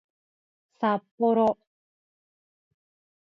[0.79, 1.59] さっぽろ